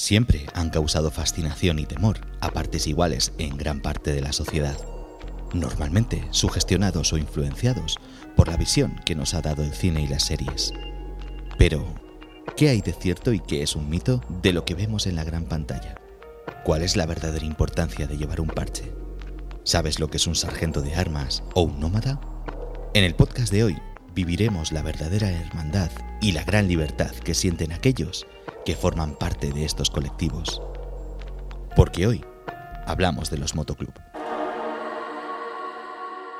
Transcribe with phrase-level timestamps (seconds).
[0.00, 4.78] siempre han causado fascinación y temor a partes iguales en gran parte de la sociedad,
[5.52, 7.98] normalmente sugestionados o influenciados
[8.34, 10.72] por la visión que nos ha dado el cine y las series.
[11.58, 11.84] Pero,
[12.56, 15.24] ¿qué hay de cierto y qué es un mito de lo que vemos en la
[15.24, 15.96] gran pantalla?
[16.64, 18.90] ¿Cuál es la verdadera importancia de llevar un parche?
[19.64, 22.18] ¿Sabes lo que es un sargento de armas o un nómada?
[22.94, 23.78] En el podcast de hoy
[24.14, 25.90] viviremos la verdadera hermandad
[26.22, 28.26] y la gran libertad que sienten aquellos
[28.64, 30.62] que forman parte de estos colectivos.
[31.76, 32.24] Porque hoy
[32.86, 33.94] hablamos de los motoclub.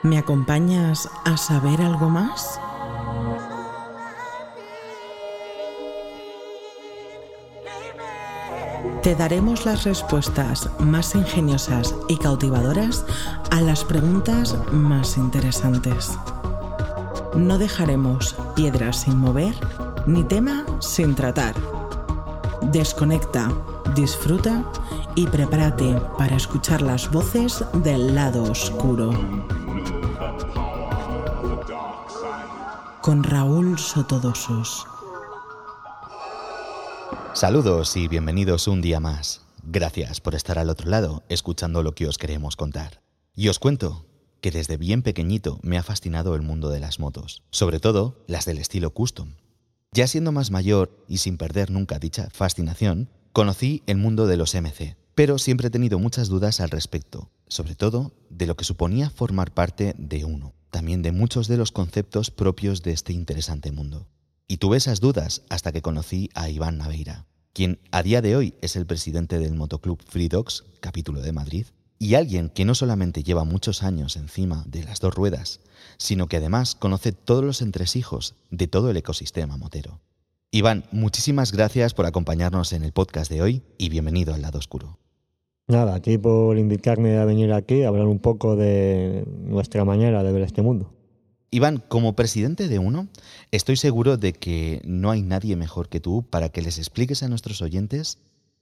[0.03, 2.59] ¿Me acompañas a saber algo más?
[9.03, 13.05] Te daremos las respuestas más ingeniosas y cautivadoras
[13.51, 16.19] a las preguntas más interesantes.
[17.35, 19.55] No dejaremos piedras sin mover
[20.07, 21.55] ni tema sin tratar.
[22.63, 23.51] Desconecta,
[23.97, 24.65] disfruta
[25.15, 29.11] y prepárate para escuchar las voces del lado oscuro.
[33.01, 34.87] Con Raúl Sotodosos.
[37.33, 39.41] Saludos y bienvenidos un día más.
[39.65, 43.01] Gracias por estar al otro lado escuchando lo que os queremos contar.
[43.35, 44.05] Y os cuento
[44.41, 48.45] que desde bien pequeñito me ha fascinado el mundo de las motos, sobre todo las
[48.45, 49.35] del estilo custom.
[49.93, 54.55] Ya siendo más mayor y sin perder nunca dicha fascinación, conocí el mundo de los
[54.55, 59.11] MC, pero siempre he tenido muchas dudas al respecto, sobre todo de lo que suponía
[59.11, 64.07] formar parte de uno, también de muchos de los conceptos propios de este interesante mundo.
[64.47, 68.55] Y tuve esas dudas hasta que conocí a Iván Naveira, quien a día de hoy
[68.63, 71.67] es el presidente del Motoclub Free Dogs, capítulo de Madrid,
[72.03, 75.61] y alguien que no solamente lleva muchos años encima de las dos ruedas,
[75.99, 80.01] sino que además conoce todos los entresijos de todo el ecosistema motero.
[80.51, 84.99] Iván, muchísimas gracias por acompañarnos en el podcast de hoy y bienvenido al lado oscuro.
[85.69, 90.23] Nada, a ti por invitarme a venir aquí a hablar un poco de nuestra manera
[90.23, 90.95] de ver este mundo.
[91.51, 93.09] Iván, como presidente de uno,
[93.51, 97.29] estoy seguro de que no hay nadie mejor que tú para que les expliques a
[97.29, 98.17] nuestros oyentes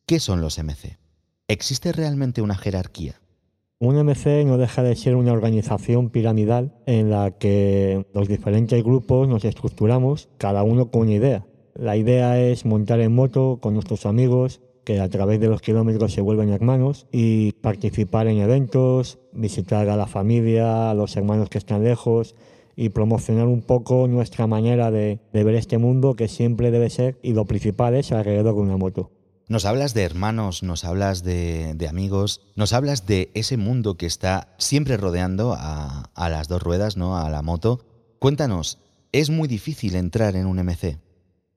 [0.07, 0.99] qué son los MC.
[1.47, 3.21] ¿Existe realmente una jerarquía?
[3.81, 9.29] Un MC no deja de ser una organización piramidal en la que los diferentes grupos
[9.29, 11.47] nos estructuramos, cada uno con una idea.
[11.75, 16.13] La idea es montar en moto con nuestros amigos, que a través de los kilómetros
[16.13, 21.59] se vuelven hermanos, y participar en eventos, visitar a la familia, a los hermanos que
[21.59, 22.35] están lejos,
[22.75, 27.17] y promocionar un poco nuestra manera de, de ver este mundo que siempre debe ser,
[27.23, 29.13] y lo principal es alrededor de una moto.
[29.49, 34.55] Nos hablas de hermanos, nos hablas de, amigos, nos hablas de ese mundo que está
[34.59, 37.17] siempre rodeando a, a, las dos ruedas, ¿no?
[37.17, 37.81] A la moto.
[38.19, 38.79] Cuéntanos,
[39.11, 40.99] ¿es muy difícil entrar en un MC?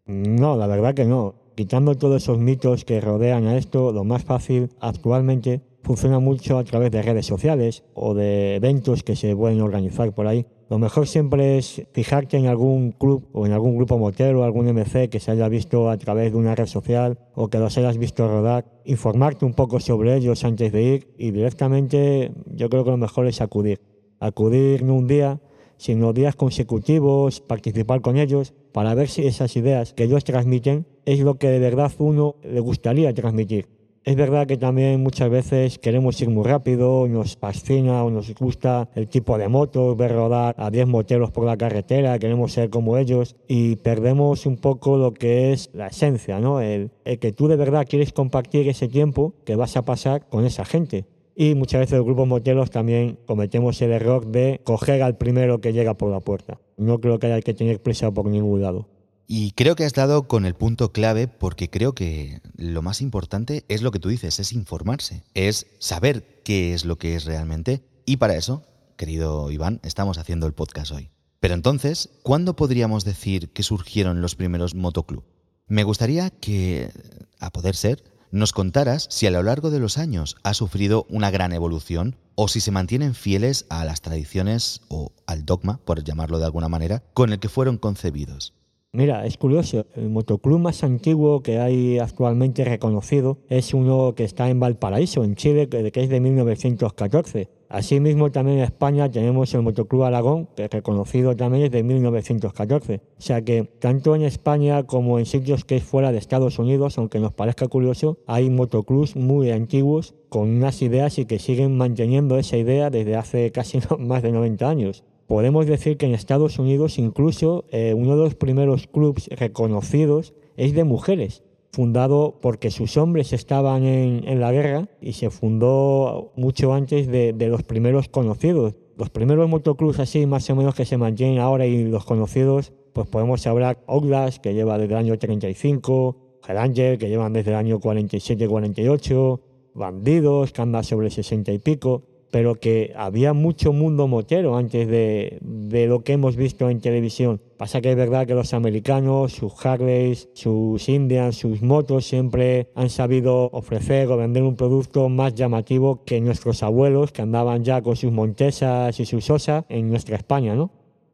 [0.05, 1.35] No, la verdad que no.
[1.55, 6.63] Quitando todos esos mitos que rodean a esto, lo más fácil actualmente funciona mucho a
[6.63, 10.45] través de redes sociales o de eventos que se pueden organizar por ahí.
[10.71, 15.09] Lo mejor siempre es fijarte en algún club o en algún grupo motero, algún MC
[15.09, 18.25] que se haya visto a través de una red social o que los hayas visto
[18.25, 22.95] rodar, informarte un poco sobre ellos antes de ir y directamente yo creo que lo
[22.95, 23.81] mejor es acudir.
[24.21, 25.41] Acudir no un día,
[25.75, 31.19] sino días consecutivos, participar con ellos para ver si esas ideas que ellos transmiten es
[31.19, 33.67] lo que de verdad uno le gustaría transmitir.
[34.03, 38.89] Es verdad que también muchas veces queremos ir muy rápido, nos fascina o nos gusta
[38.95, 42.97] el tipo de moto, ver rodar a 10 moteros por la carretera, queremos ser como
[42.97, 46.61] ellos y perdemos un poco lo que es la esencia, ¿no?
[46.61, 50.45] El, el que tú de verdad quieres compartir ese tiempo que vas a pasar con
[50.45, 51.05] esa gente.
[51.35, 55.73] Y muchas veces los grupos moteros también cometemos el error de coger al primero que
[55.73, 56.59] llega por la puerta.
[56.75, 58.87] No creo que haya que tener prisa por ningún lado.
[59.33, 63.63] Y creo que has dado con el punto clave porque creo que lo más importante
[63.69, 67.81] es lo que tú dices, es informarse, es saber qué es lo que es realmente.
[68.05, 68.65] Y para eso,
[68.97, 71.11] querido Iván, estamos haciendo el podcast hoy.
[71.39, 75.23] Pero entonces, ¿cuándo podríamos decir que surgieron los primeros motoclub?
[75.65, 76.91] Me gustaría que,
[77.39, 81.31] a poder ser, nos contaras si a lo largo de los años ha sufrido una
[81.31, 86.37] gran evolución o si se mantienen fieles a las tradiciones o al dogma, por llamarlo
[86.37, 88.55] de alguna manera, con el que fueron concebidos.
[88.93, 94.49] Mira, es curioso, el motoclub más antiguo que hay actualmente reconocido es uno que está
[94.49, 97.47] en Valparaíso, en Chile, que es de 1914.
[97.69, 102.95] Asimismo, también en España tenemos el Motoclub Aragón, que es reconocido también es de 1914.
[103.17, 106.97] O sea que tanto en España como en sitios que es fuera de Estados Unidos,
[106.97, 112.37] aunque nos parezca curioso, hay motoclubs muy antiguos con unas ideas y que siguen manteniendo
[112.37, 116.99] esa idea desde hace casi más de 90 años podemos decir que en Estados Unidos
[116.99, 121.41] incluso eh, uno de los primeros clubs reconocidos es de mujeres.
[121.71, 127.63] fundado porque sus hombres estaban en, la guerra y se fundó mucho antes de, los
[127.63, 128.75] primeros conocidos.
[128.97, 133.07] Los primeros motoclubs así más o menos que se mantienen ahora y los conocidos, pues
[133.07, 137.79] podemos hablar Outlast, que lleva desde el año 35, Hell que llevan desde el año
[137.79, 139.39] 47-48,
[139.75, 145.39] Bandidos, que anda sobre 60 y pico pero que había mucho mundo motero antes de,
[145.87, 147.41] lo que hemos visto en televisión.
[147.57, 152.89] Pasa que es verdad que los americanos, sus Harleys, sus Indians, sus motos siempre han
[152.89, 157.95] sabido ofrecer o vender un producto más llamativo que nuestros abuelos que andaban ya con
[157.95, 160.71] sus Montesas y sus Osa en nuestra España, ¿no?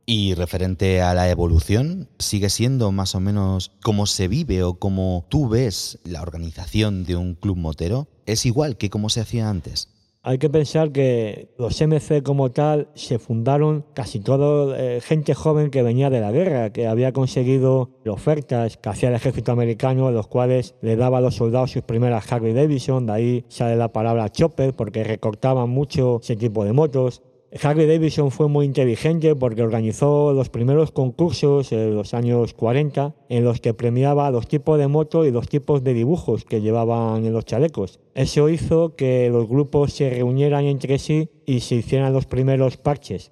[0.09, 5.25] Y referente a la evolución, ¿sigue siendo más o menos como se vive o como
[5.27, 8.07] tú ves la organización de un club motero?
[8.25, 9.89] ¿Es igual que como se hacía antes?
[10.27, 15.71] Hay que pensar que los MC como tal se fundaron casi todo eh, gente joven
[15.71, 20.27] que venía de la guerra, que había conseguido ofertas que hacía el ejército americano, los
[20.27, 24.29] cuales le daba a los soldados sus primeras Harley Davidson, de ahí sale la palabra
[24.29, 27.23] chopper porque recortaban mucho ese tipo de motos.
[27.63, 33.45] Harley Davidson fue muy inteligente porque organizó los primeros concursos en los años 40 en
[33.45, 37.31] los que premiaba los tipos de moto y los tipos de dibujos que llevaban en
[37.31, 38.01] los chalecos.
[38.15, 43.31] Eso hizo que los grupos se reunieran entre sí y se hicieran los primeros parches.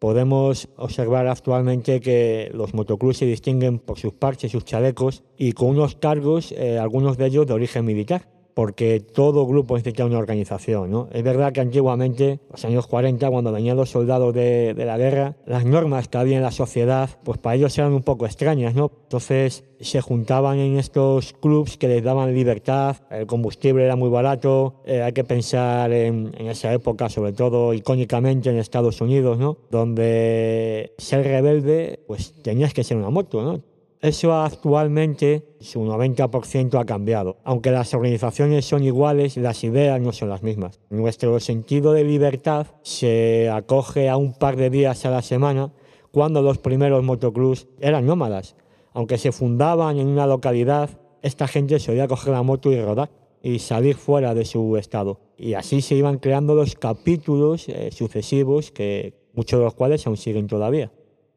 [0.00, 5.68] Podemos observar actualmente que los motoclubs se distinguen por sus parches, sus chalecos y con
[5.68, 10.90] unos cargos, eh, algunos de ellos de origen militar porque todo grupo necesita una organización.
[10.90, 11.08] ¿no?
[11.12, 15.64] Es verdad que antiguamente, los años 40, cuando venían los soldados de, la guerra, las
[15.64, 18.74] normas que había en la sociedad, pues para ellos eran un poco extrañas.
[18.74, 18.92] ¿no?
[19.02, 24.76] Entonces se juntaban en estos clubs que les daban libertad, el combustible era muy barato,
[24.86, 29.58] eh, hay que pensar en, en, esa época, sobre todo icónicamente en Estados Unidos, ¿no?
[29.70, 33.42] donde ser rebelde, pues tenías que ser una moto.
[33.42, 33.73] ¿no?
[34.04, 37.38] Eso actualmente, su 90% ha cambiado.
[37.42, 40.78] Aunque las organizaciones son iguales, las ideas no son las mismas.
[40.90, 45.72] Nuestro sentido de libertad se acoge a un par de días a la semana
[46.10, 48.56] cuando los primeros motoclubs eran nómadas.
[48.92, 50.90] Aunque se fundaban en una localidad,
[51.22, 53.10] esta gente solía coger la moto y rodar
[53.42, 55.20] y salir fuera de su estado.
[55.38, 60.18] Y así se iban creando los capítulos eh, sucesivos que muchos de los cuales aún
[60.18, 60.92] siguen todavía.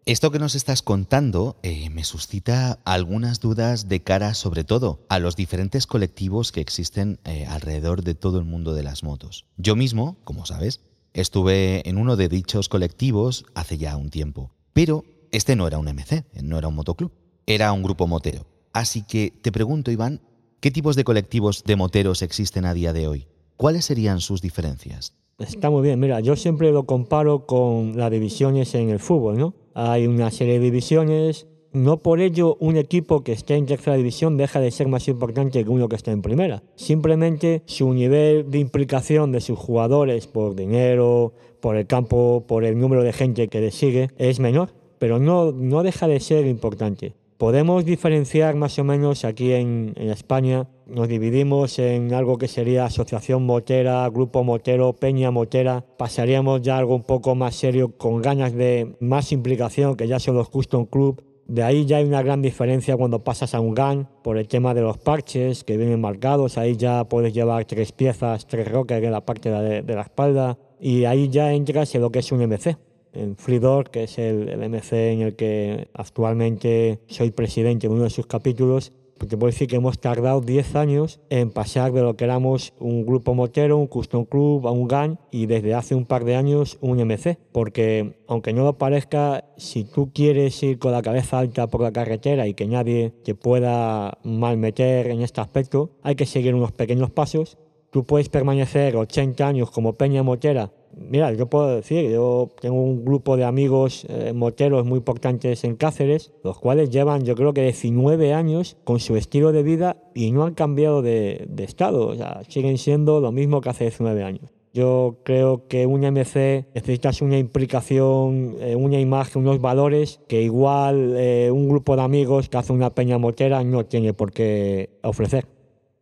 [0.07, 5.19] Esto que nos estás contando eh, me suscita algunas dudas de cara sobre todo a
[5.19, 9.47] los diferentes colectivos que existen eh, alrededor de todo el mundo de las motos.
[9.57, 10.79] Yo mismo, como sabes,
[11.11, 15.89] estuve en uno de dichos colectivos hace ya un tiempo, pero este no era un
[15.89, 17.11] MC, no era un motoclub,
[17.45, 18.47] era un grupo motero.
[18.71, 20.21] Así que te pregunto, Iván,
[20.61, 23.27] ¿qué tipos de colectivos de moteros existen a día de hoy?
[23.57, 25.15] ¿Cuáles serían sus diferencias?
[25.39, 29.53] Está muy bien, mira, yo siempre lo comparo con las divisiones en el fútbol, ¿no?
[29.75, 31.45] Hay una serie de divisiones.
[31.73, 35.63] No por ello un equipo que esté en tercera división deja de ser más importante
[35.63, 36.63] que uno que esté en primera.
[36.75, 42.79] Simplemente su nivel de implicación de sus jugadores por dinero, por el campo, por el
[42.79, 47.13] número de gente que le sigue es menor, pero no, no deja de ser importante.
[47.37, 53.45] Podemos diferenciar más o menos aquí en, España, nos dividimos en algo que sería asociación
[53.45, 58.95] motera, grupo motero, peña motera, pasaríamos ya algo un poco más serio con ganas de
[58.99, 61.23] más implicación que ya son los custom club.
[61.47, 64.73] De ahí ya hay una gran diferencia cuando pasas a un GAN por el tema
[64.73, 69.11] de los parches que vienen marcados, ahí ya puedes llevar tres piezas, tres rockers en
[69.11, 70.57] la parte de, de la espalda.
[70.79, 72.77] Y ahí ya entras en lo que es un MC
[73.17, 78.09] en Freedor, que es el, MC en el que actualmente soy presidente en uno de
[78.09, 78.93] sus capítulos,
[79.25, 83.05] te puedo decir que hemos tardado 10 años en pasar de lo que éramos un
[83.05, 86.77] grupo motero, un custom club, a un GAN y desde hace un par de años
[86.81, 87.37] un MC.
[87.51, 91.91] Porque aunque no lo parezca, si tú quieres ir con la cabeza alta por la
[91.91, 96.71] carretera y que nadie te pueda mal meter en este aspecto, hay que seguir unos
[96.71, 97.57] pequeños pasos.
[97.89, 103.05] Tú puedes permanecer 80 años como peña motera Mira, yo puedo decir, yo tengo un
[103.05, 107.61] grupo de amigos eh, moteros muy importantes en Cáceres, los cuales llevan yo creo que
[107.61, 112.41] 19 años con su estilo de vida y no han cambiado de, estado, o sea,
[112.47, 114.51] siguen siendo lo mismo que hace 19 años.
[114.73, 121.15] Yo creo que un MC necesitas una implicación, eh, una imagen, unos valores que igual
[121.17, 125.47] eh, un grupo de amigos que hace una peña motera no tiene por qué ofrecer.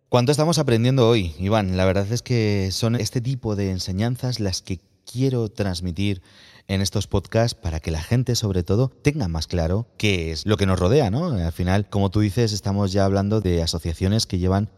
[0.08, 1.78] ¿Cuánto estamos aprendiendo hoy, Iván?
[1.78, 6.22] La verdad es que son este tipo de enseñanzas las que quiero transmitir
[6.68, 10.58] en estos podcasts para que la gente sobre todo tenga más claro qué es lo
[10.58, 11.30] que nos rodea, ¿no?
[11.30, 14.70] Al final, como tú dices, estamos ya hablando de asociaciones que llevan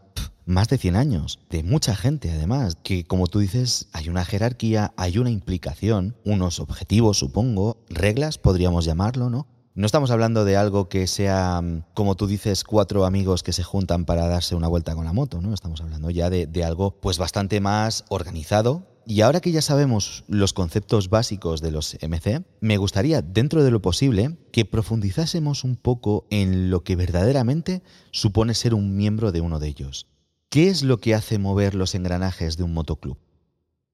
[0.46, 4.94] más de 100 años, de mucha gente además, que como tú dices, hay una jerarquía,
[4.96, 9.46] hay una implicación, unos objetivos, supongo, reglas podríamos llamarlo, ¿no?
[9.78, 13.62] No estamos hablando de algo que sea, mm, como tú dices, cuatro amigos que se
[13.62, 15.54] juntan para darse una vuelta con la moto, ¿no?
[15.54, 20.52] Estamos hablando ya de, algo pues bastante más organizado, y ahora que ya sabemos los
[20.52, 26.26] conceptos básicos de los MC, me gustaría, dentro de lo posible, que profundizásemos un poco
[26.28, 30.08] en lo que verdaderamente supone ser un miembro de uno de ellos.
[30.48, 33.18] ¿Qué es lo que hace mover los engranajes de un motoclub?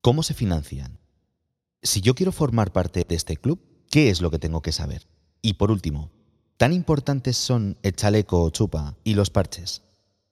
[0.01, 0.99] ¿Cómo se financian?
[1.83, 3.61] Si yo quiero formar parte de este club,
[3.91, 5.07] ¿qué es lo que tengo que saber?
[5.47, 6.09] Y por último,
[6.57, 9.83] ¿tan importantes son el chaleco o chupa y los parches?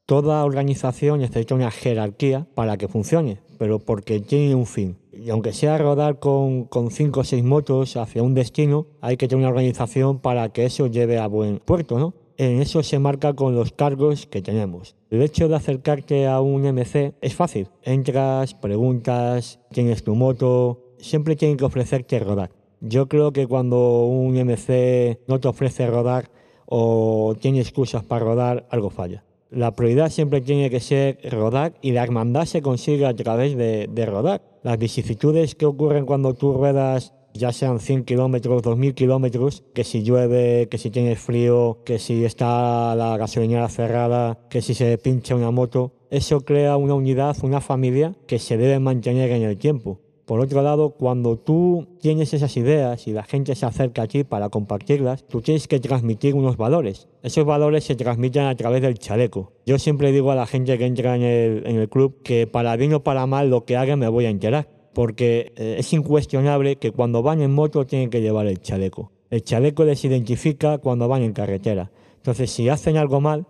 [0.07, 4.97] Toda organización necesita una jerarquía para que funcione, pero porque tiene un fin.
[5.13, 9.29] Y aunque sea rodar con, con cinco o seis motos hacia un destino, hay que
[9.29, 12.15] tener una organización para que eso lleve a buen puerto, ¿no?
[12.39, 14.97] En eso se marca con los cargos que tenemos.
[15.11, 17.69] El hecho de acercarte a un MC es fácil.
[17.83, 22.62] Entras, preguntas, tienes tu moto, siempre tienen que ofrecerte rodar.
[22.85, 26.33] Yo creo que cuando un MC no te ofrece rodar
[26.67, 29.23] o tiene excusas para rodar, algo falla.
[29.51, 34.07] La prioridad siempre tiene que ser rodar y la hermandad se consigue a través de,
[34.07, 34.43] rodar.
[34.65, 40.03] Las vicisitudes que ocurren cuando tú ruedas, ya sean 100 kilómetros, 2000 kilómetros, que si
[40.03, 45.37] llueve, que si tienes frío, que si está la gasolinera cerrada, que si se pincha
[45.37, 50.01] una moto, eso crea una unidad, una familia que se debe mantener en el tiempo.
[50.33, 54.25] Por otro lado, cuando tú tienes esas ideas y la gente se acerca a ti
[54.25, 57.07] para compartirlas, tú tienes que transmitir unos valores.
[57.23, 59.53] Esos valores se transmiten a través del chaleco.
[59.67, 63.03] Yo siempre digo a la gente que entra en el, club que para bien o
[63.03, 64.71] para mal lo que haga me voy a enterar.
[64.95, 69.13] Porque eh, es incuestionable que cuando van en moto tienen que llevar el chaleco.
[69.29, 71.91] El chaleco les identifica cuando van en carretera.
[72.17, 73.47] Entonces, si hacen algo mal,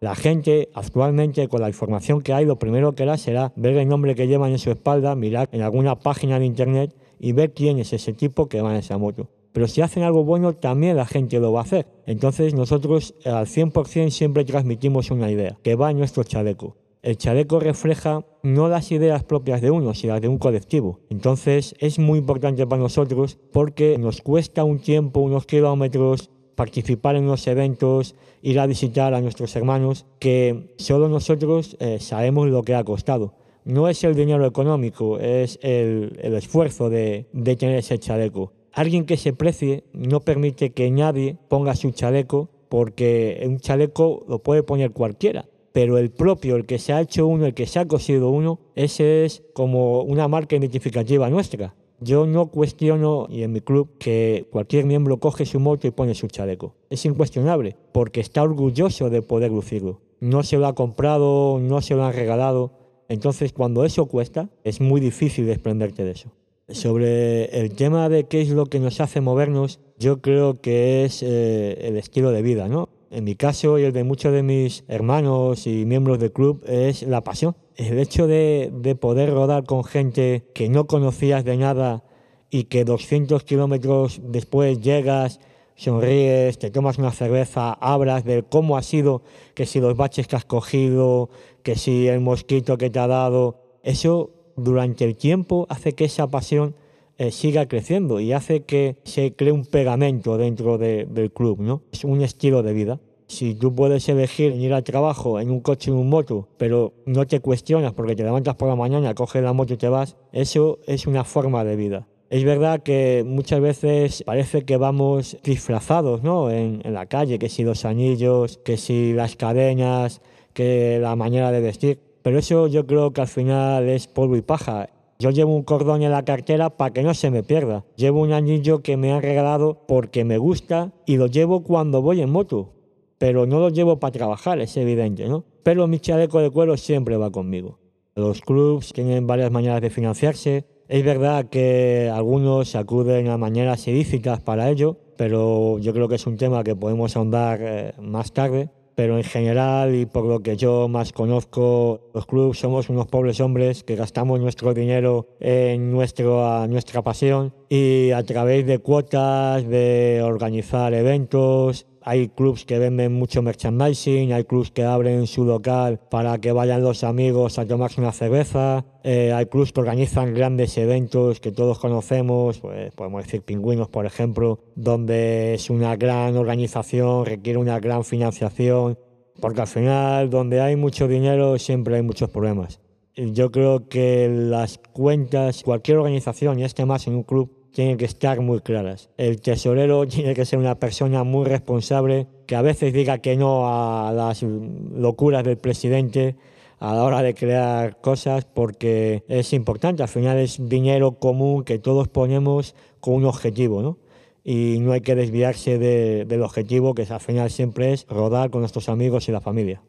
[0.00, 3.88] la gente actualmente con la información que hay lo primero que hará será ver el
[3.88, 7.78] nombre que llevan en su espalda, mirar en alguna página de internet y ver quién
[7.78, 9.30] es ese tipo que va en esa moto.
[9.52, 11.86] Pero si hacen algo bueno también la gente lo va a hacer.
[12.04, 16.76] Entonces nosotros al 100% siempre transmitimos una idea, que va en nuestro chaleco.
[17.02, 21.00] El chaleco refleja no las ideas propias de uno, sino las de un colectivo.
[21.08, 27.26] Entonces es muy importante para nosotros porque nos cuesta un tiempo, unos kilómetros, participar en
[27.26, 32.74] los eventos, ir a visitar a nuestros hermanos, que solo nosotros eh, sabemos lo que
[32.74, 33.34] ha costado.
[33.64, 38.52] No es el dinero económico, es el, esfuerzo de, de tener ese chaleco.
[38.72, 44.40] Alguien que se precie no permite que nadie ponga su chaleco porque un chaleco lo
[44.40, 47.78] puede poner cualquiera, pero el propio, el que se ha hecho uno, el que se
[47.78, 51.74] ha cosido uno, ese es como una marca identificativa nuestra.
[52.00, 56.14] Yo no cuestiono, y en mi club, que cualquier miembro coge su moto y pone
[56.14, 56.74] su chaleco.
[56.90, 60.00] Es incuestionable, porque está orgulloso de poder lucirlo.
[60.20, 62.72] No se lo ha comprado, no se lo han regalado.
[63.08, 66.32] Entonces, cuando eso cuesta, es muy difícil desprenderte de eso.
[66.68, 71.22] Sobre el tema de qué es lo que nos hace movernos, yo creo que es
[71.22, 72.88] eh, el estilo de vida, ¿no?
[73.16, 77.02] En mi caso y el de muchos de mis hermanos y miembros del club es
[77.02, 82.04] la pasión el hecho de, poder rodar con gente que no conocías de nada
[82.50, 85.40] y que 200 kilómetros después llegas,
[85.76, 89.22] sonríes, te tomas una cerveza, hablas de cómo ha sido,
[89.54, 91.30] que si los baches que has cogido,
[91.62, 96.28] que si el mosquito que te ha dado, eso durante el tiempo hace que esa
[96.28, 96.74] pasión
[97.18, 101.82] eh, siga creciendo y hace que se cree un pegamento dentro del club, ¿no?
[101.90, 103.00] Es un estilo de vida.
[103.28, 106.92] Si tú puedes elegir ir al trabajo en un coche o en un moto, pero
[107.06, 110.16] no te cuestionas porque te levantas por la mañana, coges la moto y te vas,
[110.32, 112.06] eso es una forma de vida.
[112.30, 116.50] Es verdad que muchas veces parece que vamos disfrazados ¿no?
[116.50, 120.20] en, en la calle, que si los anillos, que si las cadenas,
[120.52, 124.42] que la manera de vestir, pero eso yo creo que al final es polvo y
[124.42, 124.88] paja.
[125.18, 127.84] Yo llevo un cordón en la cartera para que no se me pierda.
[127.96, 132.20] Llevo un anillo que me han regalado porque me gusta y lo llevo cuando voy
[132.20, 132.75] en moto
[133.18, 135.44] pero no lo llevo para trabajar, es evidente, ¿no?
[135.62, 137.78] Pero mi chaleco de cuero siempre va conmigo.
[138.14, 140.64] Los clubs tienen varias maneras de financiarse.
[140.88, 146.26] Es verdad que algunos acuden a maneras ilícitas para ello, pero yo creo que es
[146.26, 148.70] un tema que podemos ahondar eh, más tarde.
[148.94, 153.40] Pero en general, y por lo que yo más conozco, los clubs somos unos pobres
[153.40, 160.22] hombres que gastamos nuestro dinero en nuestro, nuestra pasión y a través de cuotas, de
[160.24, 166.38] organizar eventos, hay clubs que venden mucho merchandising, hay clubs que abren su local para
[166.38, 171.40] que vayan los amigos a tomarse una cerveza, eh, hay clubs que organizan grandes eventos
[171.40, 177.58] que todos conocemos, pues, podemos decir Pingüinos, por ejemplo, donde es una gran organización, requiere
[177.58, 178.96] una gran financiación,
[179.40, 182.80] porque al final, donde hay mucho dinero, siempre hay muchos problemas.
[183.16, 188.06] Yo creo que las cuentas, cualquier organización, y este más en un club, tienen que
[188.06, 189.10] estar muy claras.
[189.18, 193.68] El tesorero tiene que ser una persona muy responsable, que a veces diga que no
[193.68, 196.36] a las locuras del presidente
[196.78, 201.78] a la hora de crear cosas porque es importante, al final es dinero común que
[201.78, 203.98] todos ponemos con un objetivo, ¿no?
[204.42, 208.88] Y no hay que desviarse del objetivo que al final siempre es rodar con nuestros
[208.88, 209.82] amigos y la familia.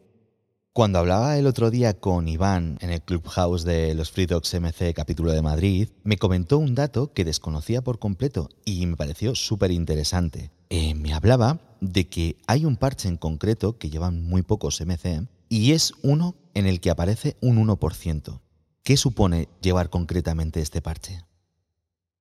[0.78, 5.32] Cuando hablaba el otro día con Iván en el Clubhouse de los Free MC capítulo
[5.32, 10.52] de Madrid, me comentó un dato que desconocía por completo y me pareció súper interesante.
[10.70, 15.28] Eh, me hablaba de que hay un parche en concreto que llevan muy pocos MC
[15.50, 18.40] y es uno en el que aparece un 1%.
[18.84, 21.24] ¿Qué supone llevar concretamente este parche?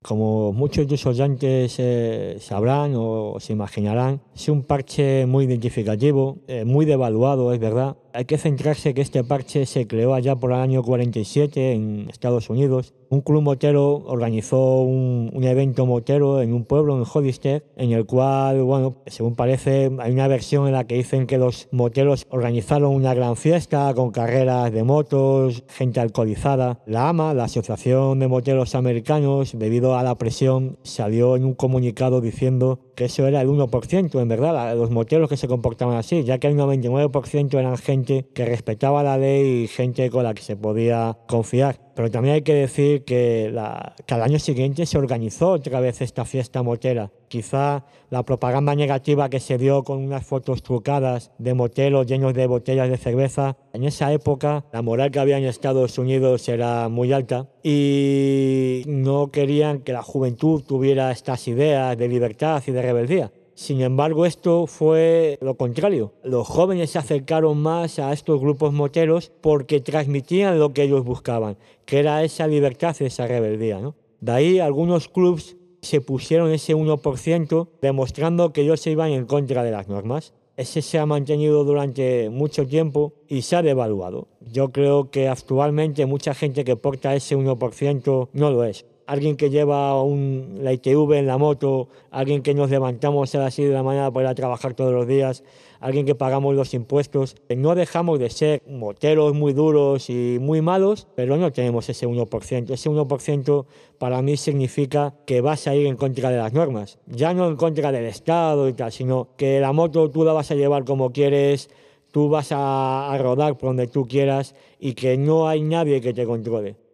[0.03, 6.39] Como muchos de sus oyentes eh, sabrán o se imaginarán, es un parche muy identificativo,
[6.47, 10.51] eh, muy devaluado, es verdad, hay que centrarse que este parche se creó allá por
[10.51, 12.95] el año 47 en Estados Unidos.
[13.11, 18.63] Un club motero organizó un, evento motero en un pueblo, en Hollister, en el cual,
[18.63, 23.13] bueno, según parece, hay una versión en la que dicen que los moteros organizaron una
[23.13, 26.81] gran fiesta con carreras de motos, gente alcoholizada.
[26.87, 32.23] La AMA, la Asociación de Moteros Americanos, debido a la presión, salió en un comunicado
[32.23, 36.39] diciendo que eso era el 1%, en verdad, los moteros que se comportaban así, ya
[36.39, 40.57] que el 99% eran gente que respetaba la ley y gente con la que se
[40.57, 41.86] podía confiar.
[41.97, 46.27] Pero también hay que decir que, la, al año siguiente se organizó otra vez esta
[46.27, 47.11] fiesta motera.
[47.29, 52.47] Quizá la propaganda negativa que se dio con unas fotos trucadas de moteros llenos de
[52.47, 57.15] botellas de cerveza, en esa época la moral que había en Estados Unidos era muy
[57.15, 63.33] alta y no querían que la juventud tuviera estas ideas de libertad y de rebeldía.
[63.57, 66.13] Sin embargo, esto fue lo contrario.
[66.23, 71.57] Los jóvenes se acercaron más a estos grupos moteros porque transmitían lo que ellos buscaban,
[71.87, 73.81] que era esa libertad esa rebeldía.
[74.21, 79.65] De ahí algunos clubs se pusieron ese 1% demostrando que ellos se iban en contra
[79.65, 80.35] de las normas.
[80.59, 84.29] Ese se ha mantenido durante mucho tiempo y se ha devaluado.
[84.53, 89.51] Yo creo que actualmente mucha gente que porta ese 1% no lo es alguien que
[89.51, 93.75] lleva un, la ITV en la moto, alguien que nos levantamos a las 6 de
[93.75, 95.45] la mañana para ir a trabajar todos los días,
[95.81, 97.37] alguien que pagamos los impuestos.
[97.57, 102.71] No dejamos de ser moteros muy duros y muy malos, pero no tenemos ese 1%.
[102.71, 103.67] Ese 1%
[103.99, 106.99] para mí significa que vas a ir en contra de las normas.
[107.07, 110.51] Ya no en contra del Estado y tal, sino que la moto tú la vas
[110.51, 111.71] a llevar como quieres,
[112.11, 116.13] tú vas a, a rodar por donde tú quieras y que no hay nadie que
[116.13, 116.86] te controle.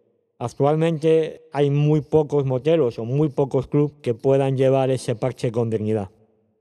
[0.42, 5.70] Actualmente hay muy pocos moteros o muy pocos clubes que puedan llevar ese parche con
[5.70, 6.10] dignidad.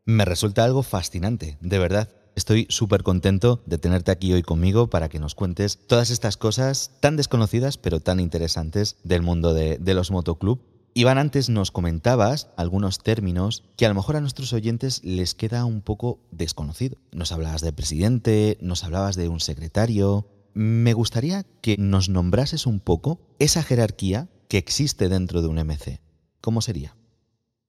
[0.05, 2.09] Me resulta algo fascinante, de verdad.
[2.35, 6.91] Estoy súper contento de tenerte aquí hoy conmigo para que nos cuentes todas estas cosas
[6.99, 10.61] tan desconocidas pero tan interesantes del mundo de, los motoclub.
[10.93, 15.65] Iván, antes nos comentabas algunos términos que a lo mejor a nuestros oyentes les queda
[15.65, 16.97] un poco desconocido.
[17.11, 22.79] Nos hablabas de presidente, nos hablabas de un secretario, me gustaría que nos nombrases un
[22.79, 25.99] poco esa jerarquía que existe dentro de un MC.
[26.41, 26.95] ¿Cómo sería?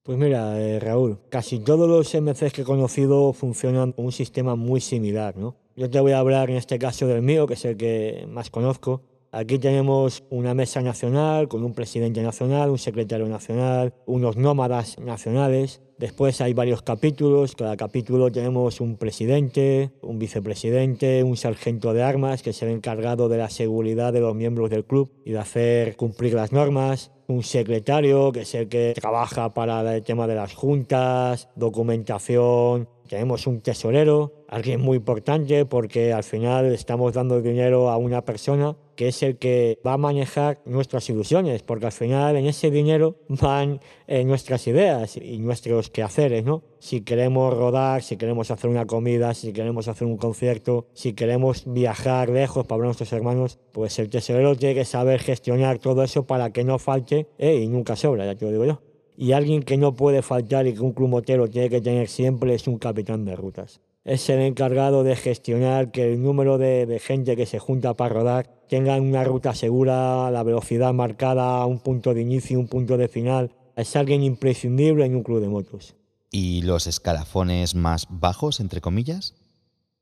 [0.03, 4.55] Pues mira, eh, Raúl, casi todos los MCs que he conocido funcionan con un sistema
[4.55, 5.55] muy similar, ¿no?
[5.77, 8.49] Yo te voy a hablar en este caso del mío, que es el que más
[8.49, 9.01] conozco.
[9.35, 15.81] Aquí tenemos una mesa nacional con un presidente nacional, un secretario nacional, unos nómadas nacionales,
[15.97, 22.41] Después hay varios capítulos, cada capítulo tenemos un presidente, un vicepresidente, un sargento de armas
[22.41, 25.95] que se el encargado de la seguridad de los miembros del club y de hacer
[25.95, 30.53] cumplir las normas, un secretario que es el que trabaja para el tema de las
[30.53, 37.97] juntas, documentación, tenemos un tesorero, alguien muy importante porque al final estamos dando dinero a
[37.97, 42.45] una persona que es el que va a manejar nuestras ilusiones, porque al final en
[42.45, 46.63] ese dinero van eh, nuestras ideas y nuestros quehaceres, ¿no?
[46.79, 51.63] Si queremos rodar, si queremos hacer una comida, si queremos hacer un concierto, si queremos
[51.65, 56.03] viajar lejos para ver a nuestros hermanos, pues el tesorero tiene que saber gestionar todo
[56.03, 58.81] eso para que no falte eh, y nunca sobra, ya te lo digo yo.
[59.15, 62.53] Y alguien que no puede faltar y que un club motero tiene que tener siempre
[62.53, 63.79] es un capitán de rutas.
[64.05, 68.49] Es el encargado de gestionar que el número de, gente que se junta para rodar
[68.67, 73.51] tenga una ruta segura, la velocidad marcada, un punto de inicio, un punto de final.
[73.77, 75.95] Es alguien imprescindible en un club de motos.
[76.31, 79.35] ¿Y los escalafones más bajos, entre comillas?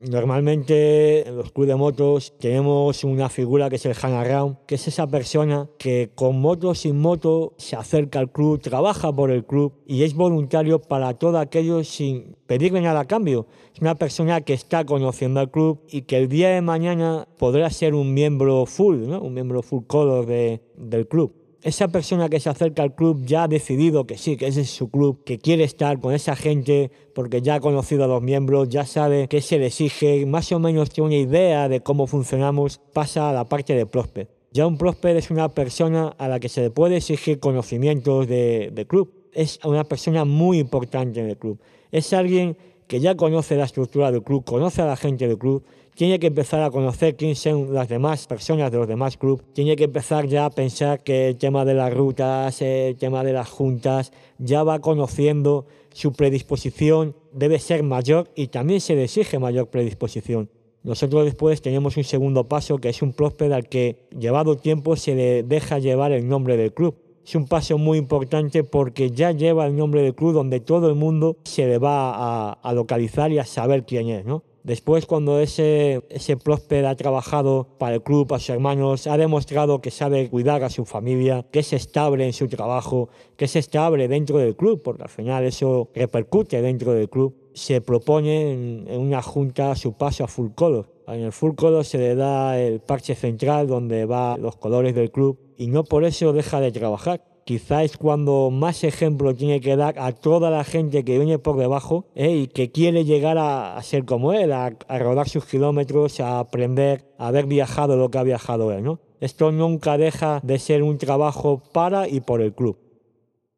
[0.02, 4.74] Normalmente en los clubes de motos tenemos una figura que es el hang around, que
[4.74, 9.46] es esa persona que con moto sin moto se acerca al club, trabaja por el
[9.46, 13.46] club y es voluntario para todo aquello sin pedirle nada a cambio.
[13.76, 17.70] Es una persona que está conociendo al club y que el día de mañana podrá
[17.70, 21.41] ser un miembro full, un miembro full color del club.
[21.64, 24.72] Esa persona que se acerca al club ya ha decidido que sí, que ese es
[24.72, 28.70] su club, que quiere estar con esa gente porque ya ha conocido a los miembros,
[28.70, 32.80] ya sabe qué se le exige, más o menos tiene una idea de cómo funcionamos,
[32.94, 34.32] pasa a la parte de prospect.
[34.52, 38.72] Ya un prospect es una persona a la que se le puede exigir conocimientos de,
[38.74, 39.14] de club.
[39.32, 41.60] Es una persona muy importante en el club.
[41.92, 45.64] Es alguien que ya conoce la estructura del club, conoce a la gente del club,
[45.96, 49.76] tiene que empezar a conocer quiénes son las demás personas de los demás clubes, tiene
[49.76, 53.50] que empezar ya a pensar que el tema de las rutas, el tema de las
[53.50, 59.68] juntas, ya va conociendo su predisposición, debe ser mayor y también se le exige mayor
[59.68, 60.50] predisposición.
[60.84, 65.14] Nosotros después tenemos un segundo paso que es un próspero al que llevado tiempo se
[65.16, 69.68] le deja llevar el nombre del club es un paso muy importante porque ya lleva
[69.68, 73.46] el nombre del club donde todo el mundo se le va a, localizar y a
[73.46, 74.44] saber quién es, ¿no?
[74.64, 76.38] Después, cuando ese, ese
[76.86, 80.86] ha trabajado para el club, a sus hermanos, ha demostrado que sabe cuidar a su
[80.86, 85.10] familia, que es estable en su trabajo, que es estable dentro del club, porque al
[85.10, 90.28] final eso repercute dentro del club, se propone en, en una junta su paso a
[90.28, 90.92] full color.
[91.08, 95.12] En el full color se le da el parche central donde va los colores del
[95.12, 97.31] club y no por eso deja de trabajar.
[97.46, 101.58] Quizás es cuando más ejemplo tiene que dar a toda la gente que viene por
[101.58, 102.32] debajo ¿eh?
[102.32, 107.28] y que quiere llegar a, ser como él, a, rodar sus kilómetros, a aprender, a
[107.28, 108.98] haber viajado lo que ha viajado él.
[109.20, 112.78] Esto nunca deja de ser un trabajo para y por el club.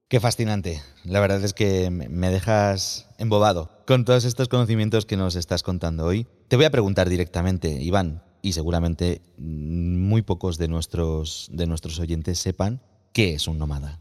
[0.07, 0.81] Qué fascinante.
[1.05, 6.05] La verdad es que me dejas embobado con todos estos conocimientos que nos estás contando
[6.05, 6.27] hoy.
[6.47, 12.39] Te voy a preguntar directamente, Iván, y seguramente muy pocos de nuestros, de nuestros oyentes
[12.39, 12.81] sepan
[13.13, 13.99] qué es un nómada.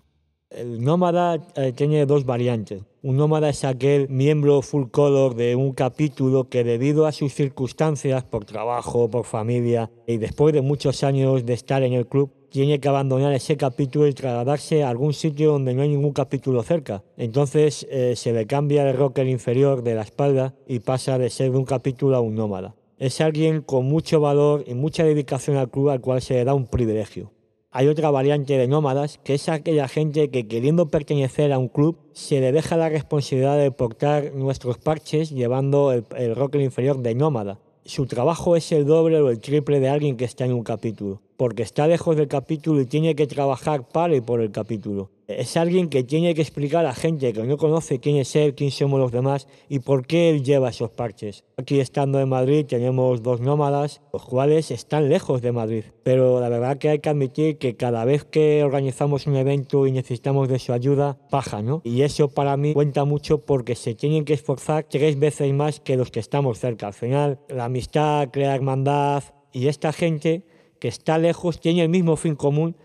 [0.50, 2.82] El nómada eh, tiene dos variantes.
[3.02, 8.24] Un nómada es aquel miembro full color de un capítulo que debido a sus circunstancias,
[8.24, 12.80] por trabajo, por familia, y después de muchos años de estar en el club, tiene
[12.80, 17.02] que abandonar ese capítulo y trasladarse a algún sitio donde no hay ningún capítulo cerca.
[17.16, 21.50] Entonces eh, se le cambia el rocker inferior de la espalda y pasa de ser
[21.50, 25.68] de un capítulo a un nómada es alguien con mucho valor y mucha dedicación al
[25.68, 27.32] club al cual se le da un privilegio.
[27.74, 31.96] Hay otra variante de nómadas, que es aquella gente que queriendo pertenecer a un club
[32.12, 37.58] se le deja la responsabilidad de portar nuestros parches llevando el, el inferior de nómada.
[37.86, 41.22] Su trabajo es el doble o el triple de alguien que está en un capítulo,
[41.38, 45.56] porque está lejos del capítulo y tiene que trabajar para y por el capítulo es
[45.56, 48.70] alguien que tiene que explicar a la gente que no conoce quién es él, quién
[48.70, 51.44] somos los demás y por qué él lleva esos parches.
[51.56, 56.48] Aquí estando en Madrid tenemos dos nómadas, los cuales están lejos de Madrid, pero la
[56.48, 60.58] verdad que hay que admitir que cada vez que organizamos un evento y necesitamos de
[60.58, 61.82] su ayuda, baja, ¿no?
[61.84, 65.96] Y eso para mí cuenta mucho porque se tienen que esforzar tres veces más que
[65.96, 66.88] los que estamos cerca.
[66.88, 70.44] Al final, la amistad crea hermandad y esta gente
[70.78, 72.76] que está lejos tiene el mismo fin común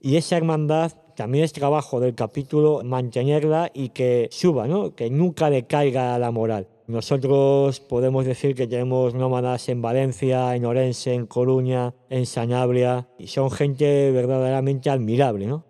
[0.00, 4.94] y esa hermandad también es trabajo del capítulo mantenerla y que suba, ¿no?
[4.94, 6.68] que nunca decaiga la moral.
[6.86, 13.26] Nosotros podemos decir que tenemos nómadas en Valencia, en Orense, en Coruña, en Sanabria, y
[13.26, 15.64] son gente verdaderamente admirable, ¿no?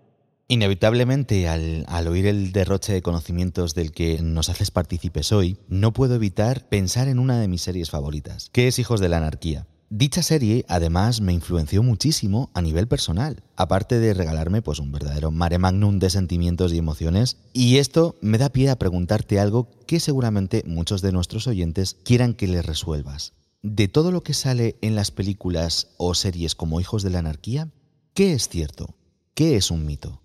[0.49, 5.93] Inevitablemente, al, al, oír el derroche de conocimientos del que nos haces partícipes hoy, no
[5.93, 9.67] puedo evitar pensar en una de mis series favoritas, que es Hijos de la Anarquía.
[9.89, 15.31] Dicha serie además me influenció muchísimo a nivel personal, aparte de regalarme pues un verdadero
[15.31, 20.01] mare magnum de sentimientos y emociones, y esto me da pie a preguntarte algo que
[20.01, 23.33] seguramente muchos de nuestros oyentes quieran que les resuelvas.
[23.63, 27.71] De todo lo que sale en las películas o series como Hijos de la Anarquía,
[28.13, 28.97] ¿qué es cierto?
[29.35, 30.21] ¿Qué es un mito?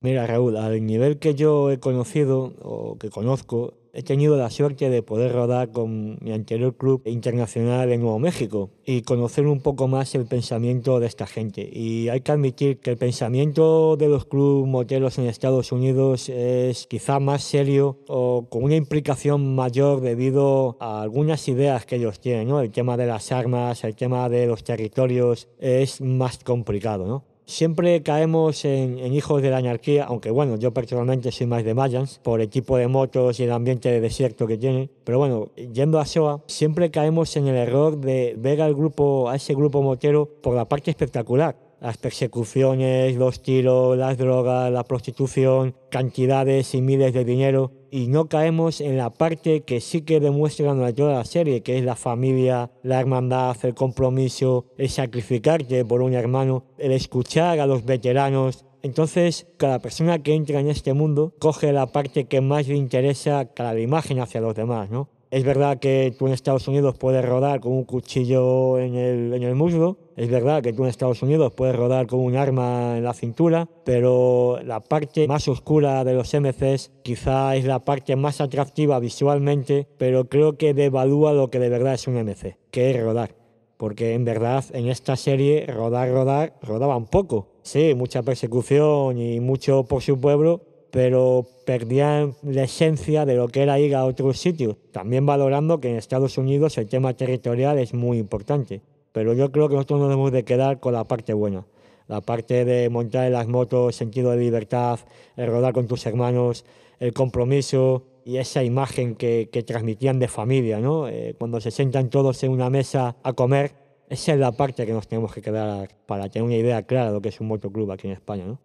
[0.00, 4.90] Mira, Raúl, al nivel que yo he conocido o que conozco, he tenido la suerte
[4.90, 9.88] de poder rodar con mi anterior club internacional en Nuevo México y conocer un poco
[9.88, 11.68] más el pensamiento de esta gente.
[11.72, 16.86] Y hay que admitir que el pensamiento de los clubes moteros en Estados Unidos es
[16.86, 22.48] quizá más serio o con una implicación mayor debido a algunas ideas que ellos tienen.
[22.48, 22.60] ¿no?
[22.60, 27.06] El tema de las armas, el tema de los territorios es más complicado.
[27.06, 27.29] ¿no?
[27.50, 32.20] Siempre caemos en, hijos de la anarquía, aunque bueno, yo personalmente soy más de Mayans
[32.22, 34.88] por el tipo de motos y el ambiente de desierto que tiene.
[35.02, 39.34] Pero bueno, yendo a SOA, siempre caemos en el error de ver al grupo, a
[39.34, 45.74] ese grupo motero por la parte espectacular las persecuciones, los tiros, las drogas, la prostitución,
[45.90, 50.72] cantidades y miles de dinero y no caemos en la parte que sí que demuestra
[50.72, 56.02] durante toda la serie, que es la familia, la hermandad, el compromiso, el sacrificarte por
[56.02, 58.64] un hermano, el escuchar a los veteranos.
[58.82, 63.46] Entonces, cada persona que entra en este mundo coge la parte que más le interesa,
[63.46, 65.08] cada imagen hacia los demás, ¿no?
[65.30, 69.96] Es verdad que tú en Estados Unidos puedes rodar con un cuchillo en el, muslo,
[70.16, 73.68] es verdad que tú en Estados Unidos puedes rodar con un arma en la cintura,
[73.84, 79.86] pero la parte más oscura de los MCs quizá es la parte más atractiva visualmente,
[79.98, 83.36] pero creo que devalúa lo que de verdad es un MC, que es rodar.
[83.76, 87.46] Porque en verdad en esta serie rodar, rodar, rodaban poco.
[87.62, 93.62] Sí, mucha persecución y mucho por su pueblo, pero perdían la esencia de lo que
[93.62, 97.94] era ir a otros sitios, también valorando que en Estados Unidos el tema territorial es
[97.94, 98.82] muy importante.
[99.12, 101.66] Pero yo creo que nosotros nos debemos de quedar con la parte buena,
[102.06, 105.00] la parte de montar en las motos, sentido de libertad,
[105.36, 106.64] el rodar con tus hermanos,
[106.98, 111.08] el compromiso y esa imagen que, transmitían de familia, ¿no?
[111.08, 113.72] Eh, cuando se sientan todos en una mesa a comer,
[114.08, 117.12] esa es la parte que nos tenemos que quedar para tener una idea clara de
[117.12, 118.60] lo que es un motoclub aquí en España, ¿no?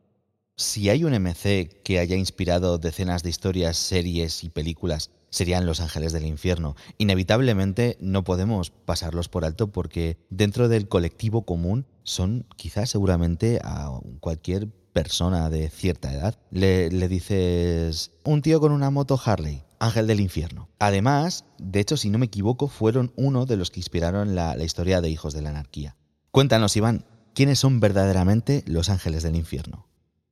[0.57, 5.81] Si hay un MC que haya inspirado decenas de historias, series y películas, serían Los
[5.81, 6.77] Ángeles del Infierno.
[6.97, 13.99] Inevitablemente no podemos pasarlos por alto porque dentro del colectivo común son quizás seguramente a
[14.21, 16.39] cualquier persona de cierta edad.
[16.51, 20.69] Le, dices un tío con una moto Harley, Ángel del Infierno.
[20.79, 25.01] Además, de hecho, si no me equivoco, fueron uno de los que inspiraron la historia
[25.01, 25.97] de Hijos de la Anarquía.
[26.31, 29.85] Cuéntanos, Iván, ¿quiénes son verdaderamente los Ángeles del Infierno?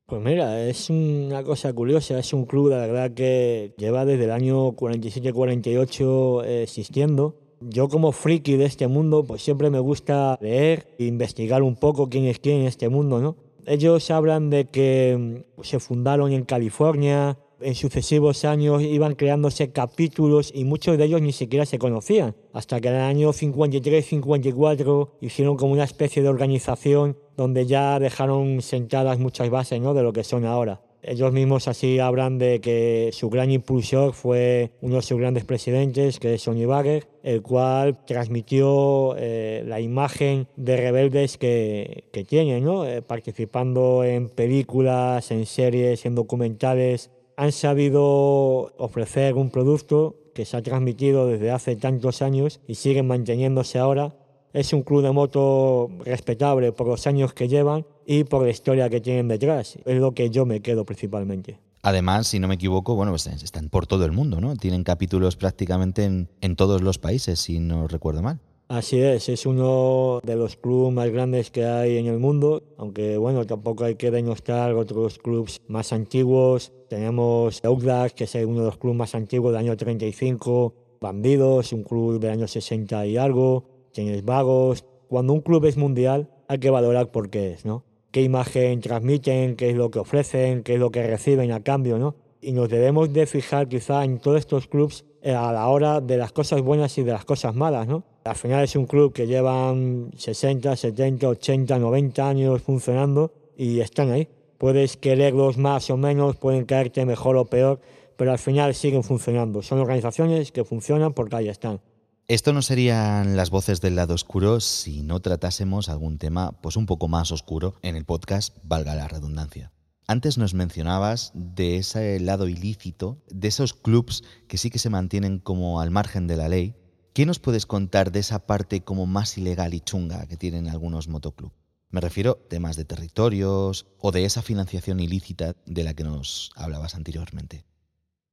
[0.06, 4.32] Pues mira, es una cosa curiosa, es un club, la verdad, que lleva desde el
[4.32, 7.40] año 47-48 eh, existiendo.
[7.62, 12.10] Yo como friki de este mundo, pues siempre me gusta leer e investigar un poco
[12.10, 13.36] quién es quién en este mundo, ¿no?
[13.64, 15.16] Ellos hablan de que
[15.56, 21.22] mm, se fundaron en California, en sucesivos años iban creándose capítulos y muchos de ellos
[21.22, 22.34] ni siquiera se conocían.
[22.52, 28.62] Hasta que en el año 53-54 hicieron como una especie de organización donde ya dejaron
[28.62, 29.94] sentadas muchas bases ¿no?
[29.94, 30.80] de lo que son ahora.
[31.06, 36.18] Ellos mismos así hablan de que su gran impulsor fue uno de sus grandes presidentes,
[36.18, 42.64] que es Sonny Bagger, el cual transmitió eh, la imagen de rebeldes que, que tienen,
[42.64, 42.86] ¿no?
[42.86, 50.56] Eh, participando en películas, en series, en documentales, han sabido ofrecer un producto que se
[50.56, 54.16] ha transmitido desde hace tantos años y siguen manteniéndose ahora.
[54.52, 58.88] Es un club de moto respetable por los años que llevan y por la historia
[58.88, 59.78] que tienen detrás.
[59.84, 61.58] Es lo que yo me quedo principalmente.
[61.82, 64.56] Además, si no me equivoco, bueno, pues están por todo el mundo, ¿no?
[64.56, 68.40] Tienen capítulos prácticamente en, en todos los países, si no recuerdo mal.
[68.68, 73.18] Así es, es uno de los clubes más grandes que hay en el mundo, aunque
[73.18, 76.72] bueno, tampoco hay que denostar otros clubes más antiguos.
[76.88, 81.84] Tenemos Outlast, que es uno de los clubes más antiguos del año 35, Bandidos, un
[81.84, 84.86] club del año 60 y algo, tienes Vagos.
[85.08, 87.84] Cuando un club es mundial, hay que valorar por qué es, ¿no?
[88.12, 91.98] Qué imagen transmiten, qué es lo que ofrecen, qué es lo que reciben a cambio,
[91.98, 92.14] ¿no?
[92.40, 96.32] Y nos debemos de fijar quizá en todos estos clubes a la hora de las
[96.32, 98.04] cosas buenas y de las cosas malas, ¿no?
[98.24, 104.10] Al final es un club que llevan 60, 70, 80, 90 años funcionando y están
[104.10, 104.28] ahí.
[104.58, 107.80] Puedes quererlos más o menos, pueden caerte mejor o peor,
[108.16, 109.62] pero al final siguen funcionando.
[109.62, 111.80] Son organizaciones que funcionan porque ahí están.
[112.26, 116.86] Esto no serían las voces del lado oscuro si no tratásemos algún tema pues un
[116.86, 119.73] poco más oscuro en el podcast, valga la redundancia.
[120.06, 125.38] Antes nos mencionabas de ese lado ilícito, de esos clubs que sí que se mantienen
[125.38, 126.74] como al margen de la ley,
[127.14, 131.06] ¿Qué nos puedes contar de esa parte como más ilegal y chunga que tienen algunos
[131.06, 131.54] motoclubs?
[131.90, 136.50] Me refiero a temas de territorios o de esa financiación ilícita de la que nos
[136.56, 137.66] hablabas anteriormente.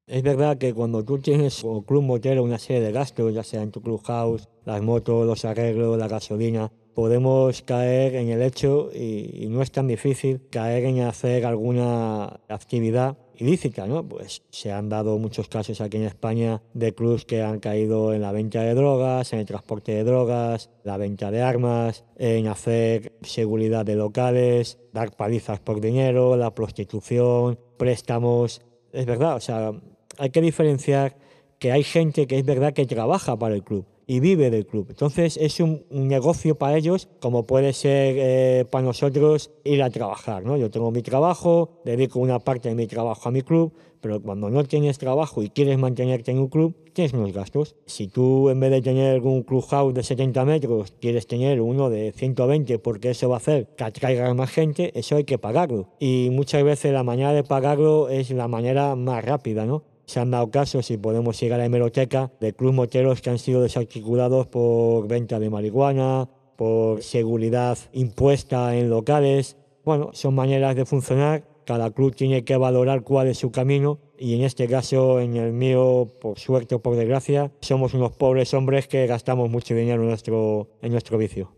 [0.07, 3.61] Es verdad que cuando tú tienes como club motero una serie de gastos, ya sea
[3.61, 9.47] en tu clubhouse, las motos, los arreglos, la gasolina, podemos caer en el hecho, y,
[9.49, 14.07] no es tan difícil, caer en hacer alguna actividad ilícita, ¿no?
[14.07, 18.21] Pues se han dado muchos casos aquí en España de clubs que han caído en
[18.21, 23.13] la venta de drogas, en el transporte de drogas, la venta de armas, en hacer
[23.21, 28.61] seguridad de locales, dar palizas por dinero, la prostitución, préstamos.
[28.91, 29.71] Es verdad, o sea,
[30.19, 31.17] hay que diferenciar
[31.57, 34.87] que hay gente que es verdad que trabaja para el club y vive del club.
[34.89, 40.43] Entonces es un, negocio para ellos como puede ser eh, para nosotros ir a trabajar.
[40.43, 40.57] ¿no?
[40.57, 43.71] Yo tengo mi trabajo, dedico una parte de mi trabajo a mi club,
[44.01, 47.77] pero cuando no tienes trabajo y quieres mantenerte en un club, tienes unos gastos.
[47.85, 52.11] Si tú en vez de tener un clubhouse de 70 metros, quieres tener uno de
[52.11, 55.87] 120 porque eso va a hacer que atraiga más gente, eso hay que pagarlo.
[56.01, 59.83] Y muchas veces la manera de pagarlo es la manera más rápida, ¿no?
[60.11, 63.39] Se han dado casos, y podemos llegar a la hemeroteca, de clubes moteros que han
[63.39, 69.55] sido desarticulados por venta de marihuana, por seguridad impuesta en locales.
[69.85, 74.35] Bueno, son maneras de funcionar Cada club tiene que valorar cuál es su camino y
[74.35, 78.89] en este caso, en el mío, por suerte o por desgracia, somos unos pobres hombres
[78.89, 81.55] que gastamos mucho dinero en nuestro, en nuestro vicio.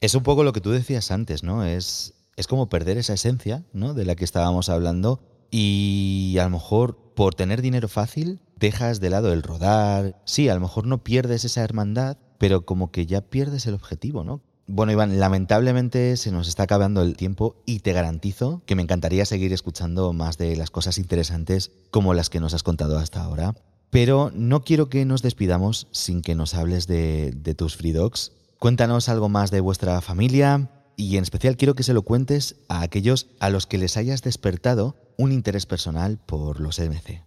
[0.00, 1.64] Es un poco lo que tú decías antes, ¿no?
[1.64, 3.92] Es, es como perder esa esencia, ¿no?
[3.92, 5.18] De la que estábamos hablando
[5.50, 10.20] y a lo mejor por tener dinero fácil dejas de lado el rodar.
[10.24, 14.24] Sí, a lo mejor no pierdes esa hermandad, pero como que ya pierdes el objetivo,
[14.24, 14.42] ¿no?
[14.70, 19.24] Bueno, Iván, lamentablemente se nos está acabando el tiempo y te garantizo que me encantaría
[19.24, 23.54] seguir escuchando más de las cosas interesantes como las que nos has contado hasta ahora.
[23.88, 28.32] Pero no quiero que nos despidamos sin que nos hables de, tus Free Dogs.
[28.58, 32.82] Cuéntanos algo más de vuestra familia y en especial quiero que se lo cuentes a
[32.82, 37.22] aquellos a los que les hayas despertado un interés personal por los MC.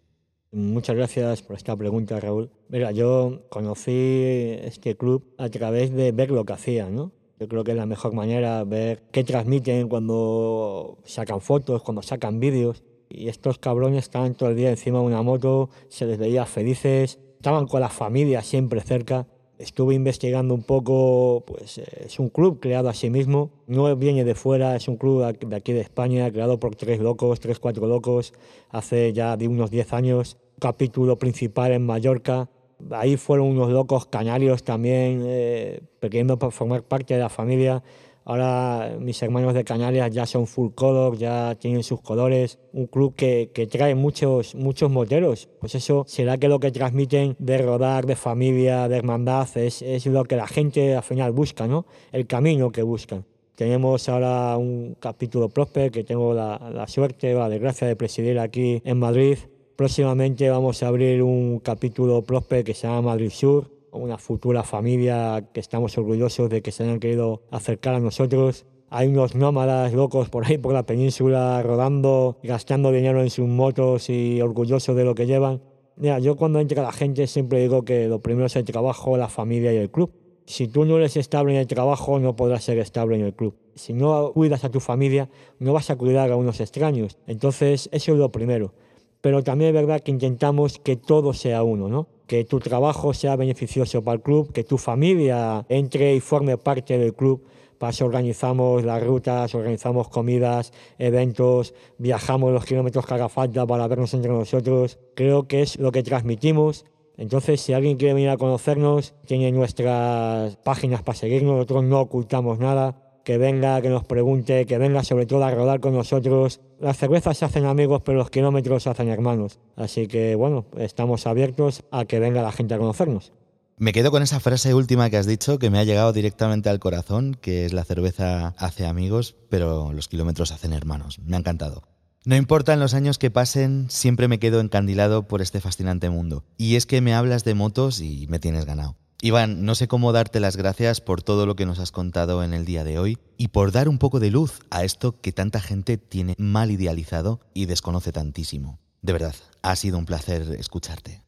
[0.53, 2.49] Muchas gracias por esta pregunta, Raúl.
[2.69, 7.11] Mira, yo conocí este club a través de ver lo que hacían, ¿no?
[7.39, 12.39] Yo creo que es la mejor manera ver qué transmiten cuando sacan fotos, cuando sacan
[12.39, 12.83] vídeos.
[13.09, 17.19] Y estos cabrones estaban todo el día encima de una moto, se les veía felices,
[17.35, 19.27] estaban con la familia siempre cerca.
[19.61, 24.33] Estuve investigando un poco, pues es un club creado a sí mismo, no viene de
[24.33, 28.33] fuera, es un club de aquí de España, creado por tres locos, tres, cuatro locos,
[28.71, 30.37] hace ya de unos 10 años.
[30.59, 32.49] Capítulo principal en Mallorca,
[32.89, 37.83] ahí fueron unos locos canarios también, eh, queriendo formar parte de la familia.
[38.23, 42.59] Ahora mis hermanos de Canarias ya son full color, ya tienen sus colores.
[42.73, 45.49] Un club que, que, trae muchos, muchos moteros.
[45.59, 50.05] Pues eso será que lo que transmiten de rodar, de familia, de hermandad, es, es
[50.05, 51.85] lo que la gente al final busca, ¿no?
[52.11, 53.25] El camino que buscan.
[53.55, 58.81] Tenemos ahora un capítulo Prosper que tengo la, la suerte, la desgracia de presidir aquí
[58.85, 59.37] en Madrid
[59.81, 65.49] Próximamente vamos a abrir un capítulo Prosper que se llama Madrid Sur, una futura familia
[65.53, 68.65] que estamos orgullosos de que se hayan querido acercar a nosotros.
[68.89, 74.09] Hay unos nómadas locos por ahí por la península rodando, gastando dinero en sus motos
[74.09, 75.61] y orgullosos de lo que llevan.
[75.95, 79.29] Mira, yo cuando entra la gente siempre digo que lo primero es el trabajo, la
[79.29, 80.11] familia y el club.
[80.45, 83.55] Si tú no eres estable en el trabajo, no podrás ser estable en el club.
[83.75, 87.17] Si no cuidas a tu familia, no vas a cuidar a unos extraños.
[87.27, 88.73] Entonces, eso es lo primero
[89.21, 92.07] pero también es verdad que intentamos que todo sea uno, ¿no?
[92.31, 96.97] Que tu trabajo sea beneficioso para el club, que tu familia entre y forme parte
[96.97, 97.43] del club.
[97.77, 103.85] Para eso organizamos las rutas, organizamos comidas, eventos, viajamos los kilómetros que haga falta para
[103.89, 104.97] vernos entre nosotros.
[105.13, 106.85] Creo que es lo que transmitimos.
[107.17, 112.59] Entonces, si alguien quiere venir a conocernos, tiene nuestras páginas para seguirnos, nosotros no ocultamos
[112.59, 116.61] nada que venga, que nos pregunte, que venga sobre todo a rodar con nosotros.
[116.79, 119.59] Las cervezas se hacen amigos, pero los kilómetros se hacen hermanos.
[119.75, 123.31] Así que bueno, estamos abiertos a que venga la gente a conocernos.
[123.77, 126.79] Me quedo con esa frase última que has dicho, que me ha llegado directamente al
[126.79, 131.17] corazón, que es la cerveza hace amigos, pero los kilómetros hacen hermanos.
[131.19, 131.81] Me ha encantado.
[132.23, 136.43] No importa en los años que pasen, siempre me quedo encandilado por este fascinante mundo.
[136.55, 138.95] Y es que me hablas de motos y me tienes ganado.
[139.23, 142.55] Iván, no sé cómo darte las gracias por todo lo que nos has contado en
[142.55, 145.59] el día de hoy y por dar un poco de luz a esto que tanta
[145.61, 148.79] gente tiene mal idealizado y desconoce tantísimo.
[149.03, 151.21] De verdad, ha sido un placer escucharte.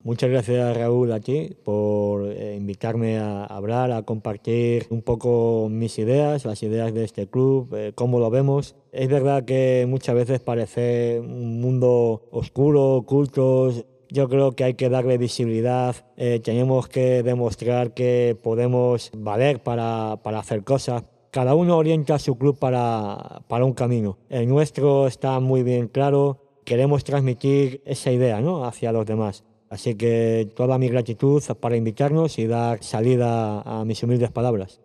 [0.00, 1.18] Muchas gracias Raúl a
[1.64, 7.26] por eh, invitarme a hablar, a compartir un poco mis ideas, las ideas de este
[7.26, 8.76] club, eh, cómo lo vemos.
[8.92, 13.72] Es verdad que muchas veces parece un mundo oscuro, oculto,
[14.10, 20.18] yo creo que hay que darle visibilidad, eh, tenemos que demostrar que podemos valer para,
[20.22, 21.04] para, hacer cosas.
[21.30, 24.18] Cada uno orienta su club para, para un camino.
[24.28, 28.64] El nuestro está muy bien claro, queremos transmitir esa idea ¿no?
[28.64, 29.44] hacia los demás.
[29.70, 34.80] Así que toda mi gratitud para invitarnos y dar salida a mis humildes palabras.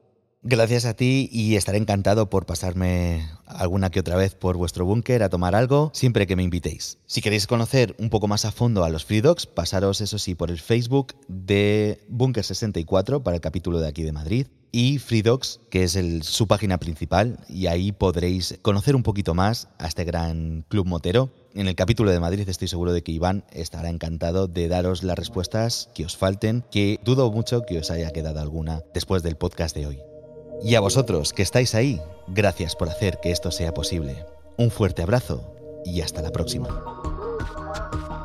[0.45, 5.23] Gracias a ti y estaré encantado por pasarme alguna que otra vez por vuestro búnker
[5.23, 6.97] a tomar algo siempre que me invitéis.
[7.05, 10.35] Si queréis conocer un poco más a fondo a los Free Dogs, pasaros eso sí
[10.35, 15.21] por el Facebook de Búnker 64 para el capítulo de aquí de Madrid y Free
[15.21, 20.03] Dogs, que es su página principal y ahí podréis conocer un poquito más a este
[20.03, 21.29] gran club motero.
[21.53, 25.17] En el capítulo de Madrid estoy seguro de que Iván estará encantado de daros las
[25.17, 29.73] respuestas que os falten, que dudo mucho que os haya quedado alguna después del podcast
[29.73, 30.12] de hoy.
[30.61, 34.25] Y a vosotros que estáis ahí, gracias por hacer que esto sea posible.
[34.57, 35.53] Un fuerte abrazo
[35.85, 36.69] y hasta la próxima.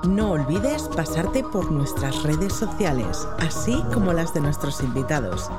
[0.04, 5.50] No olvides pasarte por nuestras redes sociales, así como las de nuestros invitados.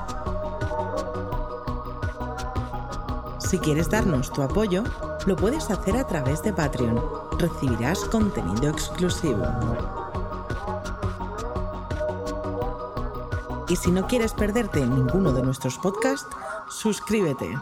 [3.40, 4.84] Si quieres darnos tu apoyo,
[5.26, 7.02] lo puedes hacer a través de Patreon.
[7.38, 9.44] Recibirás contenido exclusivo.
[13.68, 16.28] Y si no quieres perderte ninguno de nuestros podcasts,
[16.70, 17.58] suscríbete.